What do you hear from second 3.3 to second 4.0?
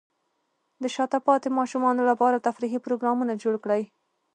جوړ کړئ.